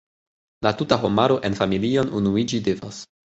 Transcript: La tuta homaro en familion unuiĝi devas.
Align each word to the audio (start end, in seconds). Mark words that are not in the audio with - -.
La 0.65 0.71
tuta 0.79 0.97
homaro 1.03 1.37
en 1.49 1.59
familion 1.61 2.11
unuiĝi 2.21 2.65
devas. 2.71 3.05